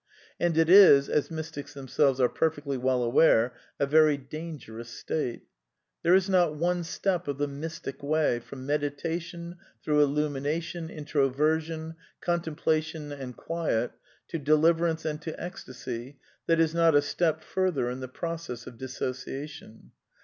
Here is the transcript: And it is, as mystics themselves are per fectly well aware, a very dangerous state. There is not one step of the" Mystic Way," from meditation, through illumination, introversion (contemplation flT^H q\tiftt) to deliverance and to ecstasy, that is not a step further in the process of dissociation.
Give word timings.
And 0.39 0.57
it 0.57 0.67
is, 0.67 1.09
as 1.09 1.29
mystics 1.29 1.75
themselves 1.75 2.19
are 2.19 2.27
per 2.27 2.49
fectly 2.49 2.75
well 2.75 3.03
aware, 3.03 3.53
a 3.79 3.85
very 3.85 4.17
dangerous 4.17 4.89
state. 4.89 5.43
There 6.01 6.15
is 6.15 6.27
not 6.27 6.55
one 6.55 6.83
step 6.83 7.27
of 7.27 7.37
the" 7.37 7.47
Mystic 7.61 8.01
Way," 8.01 8.39
from 8.39 8.65
meditation, 8.65 9.57
through 9.83 10.01
illumination, 10.01 10.89
introversion 10.89 11.97
(contemplation 12.19 13.11
flT^H 13.11 13.17
q\tiftt) 13.45 13.91
to 14.29 14.39
deliverance 14.39 15.05
and 15.05 15.21
to 15.21 15.39
ecstasy, 15.39 16.17
that 16.47 16.59
is 16.59 16.73
not 16.73 16.95
a 16.95 17.01
step 17.03 17.43
further 17.43 17.87
in 17.91 17.99
the 17.99 18.07
process 18.07 18.65
of 18.65 18.79
dissociation. 18.79 19.91